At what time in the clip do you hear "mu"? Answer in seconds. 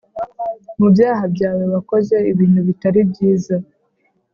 0.79-0.87